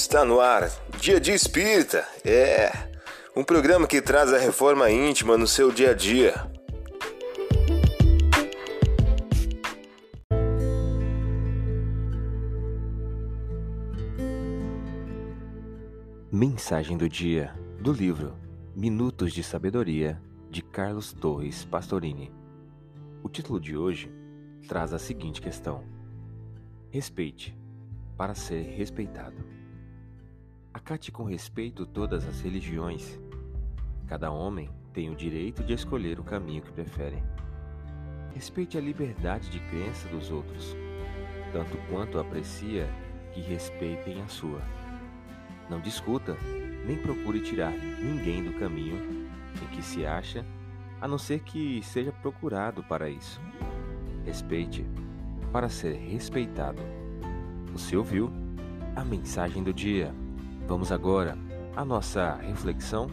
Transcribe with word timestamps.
Está 0.00 0.24
no 0.24 0.38
ar, 0.38 0.70
Dia 1.00 1.20
de 1.20 1.32
Espírita. 1.32 2.06
É 2.24 2.70
um 3.34 3.42
programa 3.42 3.84
que 3.84 4.00
traz 4.00 4.32
a 4.32 4.38
reforma 4.38 4.88
íntima 4.88 5.36
no 5.36 5.44
seu 5.44 5.72
dia 5.72 5.90
a 5.90 5.92
dia. 5.92 6.34
Mensagem 16.30 16.96
do 16.96 17.08
dia 17.08 17.52
do 17.80 17.92
livro 17.92 18.36
Minutos 18.76 19.32
de 19.32 19.42
Sabedoria 19.42 20.22
de 20.48 20.62
Carlos 20.62 21.12
Torres 21.12 21.64
Pastorini. 21.64 22.32
O 23.20 23.28
título 23.28 23.58
de 23.58 23.76
hoje 23.76 24.08
traz 24.68 24.94
a 24.94 24.98
seguinte 24.98 25.42
questão: 25.42 25.82
Respeite 26.88 27.58
para 28.16 28.36
ser 28.36 28.62
respeitado. 28.62 29.57
Acate 30.72 31.10
com 31.10 31.24
respeito 31.24 31.86
todas 31.86 32.26
as 32.28 32.40
religiões. 32.40 33.18
Cada 34.06 34.30
homem 34.30 34.70
tem 34.92 35.10
o 35.10 35.16
direito 35.16 35.64
de 35.64 35.72
escolher 35.72 36.20
o 36.20 36.24
caminho 36.24 36.62
que 36.62 36.70
prefere. 36.70 37.22
Respeite 38.34 38.76
a 38.76 38.80
liberdade 38.80 39.50
de 39.50 39.58
crença 39.60 40.06
dos 40.08 40.30
outros, 40.30 40.76
tanto 41.52 41.76
quanto 41.90 42.18
aprecia 42.18 42.88
que 43.32 43.40
respeitem 43.40 44.20
a 44.20 44.28
sua. 44.28 44.60
Não 45.70 45.80
discuta, 45.80 46.36
nem 46.86 46.96
procure 46.98 47.40
tirar 47.40 47.72
ninguém 47.72 48.44
do 48.44 48.58
caminho 48.58 49.28
em 49.62 49.66
que 49.74 49.82
se 49.82 50.04
acha, 50.06 50.44
a 51.00 51.08
não 51.08 51.18
ser 51.18 51.40
que 51.40 51.82
seja 51.82 52.12
procurado 52.12 52.82
para 52.84 53.08
isso. 53.08 53.40
Respeite 54.24 54.84
para 55.52 55.68
ser 55.68 55.94
respeitado. 55.94 56.82
Você 57.72 57.96
ouviu 57.96 58.30
a 58.94 59.04
mensagem 59.04 59.62
do 59.62 59.72
dia. 59.72 60.14
Vamos 60.68 60.92
agora 60.92 61.34
à 61.74 61.82
nossa 61.82 62.34
reflexão. 62.34 63.06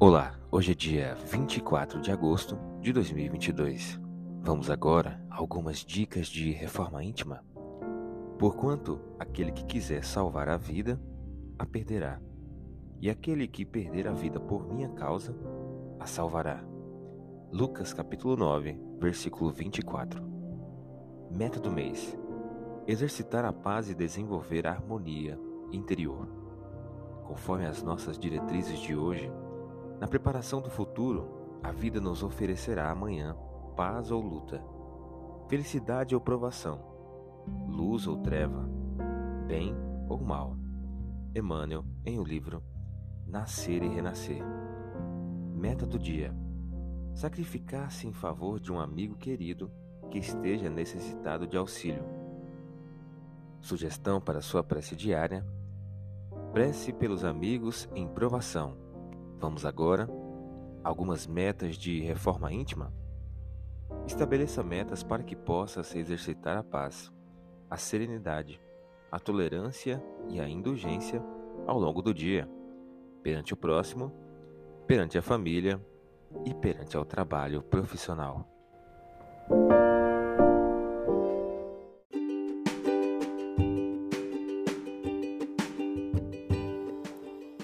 Olá, 0.00 0.34
hoje 0.50 0.72
é 0.72 0.74
dia 0.74 1.14
24 1.30 2.00
de 2.00 2.10
agosto 2.10 2.58
de 2.80 2.90
2022. 2.90 4.00
Vamos 4.40 4.70
agora 4.70 5.22
a 5.28 5.36
algumas 5.36 5.84
dicas 5.84 6.28
de 6.28 6.52
reforma 6.52 7.04
íntima. 7.04 7.44
Porquanto 8.38 8.98
aquele 9.18 9.52
que 9.52 9.66
quiser 9.66 10.02
salvar 10.02 10.48
a 10.48 10.56
vida, 10.56 10.98
a 11.58 11.66
perderá, 11.66 12.18
e 12.98 13.10
aquele 13.10 13.46
que 13.46 13.66
perder 13.66 14.08
a 14.08 14.12
vida 14.12 14.40
por 14.40 14.66
minha 14.66 14.88
causa, 14.88 15.36
a 16.00 16.06
salvará. 16.06 16.62
Lucas 17.52 17.92
capítulo 17.92 18.36
9, 18.36 18.80
versículo 18.98 19.50
24. 19.50 20.22
Meta 21.30 21.58
do 21.58 21.70
mês: 21.70 22.16
exercitar 22.86 23.44
a 23.44 23.52
paz 23.52 23.90
e 23.90 23.94
desenvolver 23.94 24.66
a 24.66 24.70
harmonia 24.70 25.38
interior. 25.72 26.28
Conforme 27.24 27.66
as 27.66 27.82
nossas 27.82 28.18
diretrizes 28.18 28.78
de 28.78 28.96
hoje, 28.96 29.30
na 30.00 30.06
preparação 30.06 30.60
do 30.60 30.70
futuro, 30.70 31.58
a 31.62 31.72
vida 31.72 32.00
nos 32.00 32.22
oferecerá 32.22 32.90
amanhã 32.90 33.36
paz 33.76 34.10
ou 34.10 34.20
luta, 34.20 34.62
felicidade 35.48 36.14
ou 36.14 36.20
provação, 36.20 36.80
luz 37.66 38.06
ou 38.06 38.18
treva, 38.18 38.68
bem 39.46 39.74
ou 40.08 40.18
mal. 40.18 40.56
Emmanuel, 41.34 41.84
em 42.04 42.18
o 42.18 42.24
livro 42.24 42.62
Nascer 43.26 43.82
e 43.82 43.88
Renascer. 43.88 44.42
Meta 45.58 45.84
do 45.84 45.98
dia: 45.98 46.32
sacrificar-se 47.14 48.06
em 48.06 48.12
favor 48.12 48.60
de 48.60 48.72
um 48.72 48.78
amigo 48.78 49.16
querido 49.16 49.70
que 50.10 50.18
esteja 50.18 50.70
necessitado 50.70 51.46
de 51.46 51.56
auxílio. 51.56 52.04
Sugestão 53.60 54.20
para 54.20 54.40
sua 54.40 54.62
prece 54.62 54.94
diária: 54.94 55.44
prece 56.52 56.92
pelos 56.92 57.24
amigos 57.24 57.88
em 57.94 58.06
provação 58.06 58.88
Vamos 59.40 59.64
agora 59.64 60.08
algumas 60.82 61.26
metas 61.26 61.76
de 61.76 62.00
reforma 62.00 62.52
íntima? 62.52 62.92
Estabeleça 64.06 64.64
metas 64.64 65.02
para 65.02 65.22
que 65.22 65.36
possas 65.36 65.94
exercitar 65.94 66.56
a 66.56 66.62
paz, 66.62 67.12
a 67.70 67.76
serenidade, 67.76 68.60
a 69.10 69.20
tolerância 69.20 70.02
e 70.28 70.40
a 70.40 70.48
indulgência 70.48 71.22
ao 71.66 71.78
longo 71.78 72.02
do 72.02 72.12
dia, 72.12 72.48
perante 73.22 73.54
o 73.54 73.56
próximo, 73.56 74.12
perante 74.88 75.18
a 75.18 75.22
família 75.22 75.78
e 76.46 76.54
perante 76.54 76.96
ao 76.96 77.04
trabalho 77.04 77.62
profissional. 77.62 78.48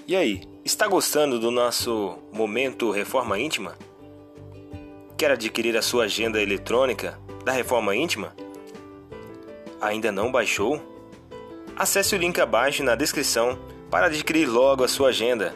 E 0.07 0.15
aí, 0.15 0.43
está 0.63 0.87
gostando 0.87 1.39
do 1.39 1.49
nosso 1.49 2.19
momento 2.31 2.91
Reforma 2.91 3.39
Íntima? 3.39 3.75
Quer 5.17 5.31
adquirir 5.31 5.75
a 5.75 5.81
sua 5.81 6.03
agenda 6.03 6.39
eletrônica 6.39 7.19
da 7.43 7.51
Reforma 7.51 7.95
Íntima? 7.95 8.35
Ainda 9.81 10.11
não 10.11 10.31
baixou? 10.31 10.79
Acesse 11.75 12.13
o 12.13 12.19
link 12.19 12.39
abaixo 12.39 12.83
na 12.83 12.93
descrição 12.93 13.57
para 13.89 14.05
adquirir 14.05 14.45
logo 14.45 14.83
a 14.83 14.87
sua 14.87 15.09
agenda. 15.09 15.55